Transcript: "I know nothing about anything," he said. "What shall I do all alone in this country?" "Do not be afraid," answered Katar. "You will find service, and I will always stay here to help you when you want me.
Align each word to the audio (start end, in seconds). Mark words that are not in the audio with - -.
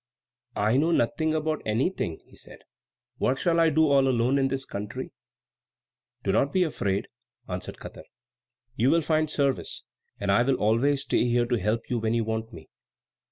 "I 0.55 0.77
know 0.77 0.89
nothing 0.91 1.35
about 1.35 1.61
anything," 1.63 2.21
he 2.25 2.35
said. 2.35 2.63
"What 3.19 3.37
shall 3.37 3.59
I 3.59 3.69
do 3.69 3.87
all 3.87 4.07
alone 4.07 4.39
in 4.39 4.47
this 4.47 4.65
country?" 4.65 5.11
"Do 6.23 6.31
not 6.31 6.51
be 6.51 6.63
afraid," 6.63 7.07
answered 7.47 7.77
Katar. 7.77 8.05
"You 8.75 8.89
will 8.89 9.01
find 9.01 9.29
service, 9.29 9.83
and 10.19 10.31
I 10.31 10.41
will 10.41 10.55
always 10.55 11.01
stay 11.03 11.25
here 11.25 11.45
to 11.45 11.59
help 11.59 11.87
you 11.87 11.99
when 11.99 12.15
you 12.15 12.23
want 12.23 12.51
me. 12.51 12.67